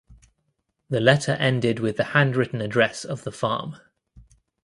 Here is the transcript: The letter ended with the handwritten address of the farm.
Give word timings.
The 0.89 0.99
letter 0.99 1.33
ended 1.33 1.79
with 1.79 1.97
the 1.97 2.05
handwritten 2.05 2.59
address 2.59 3.05
of 3.05 3.23
the 3.23 3.31
farm. 3.31 3.75